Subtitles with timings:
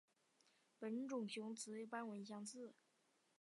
[0.79, 2.73] 本种雌雄斑纹相似。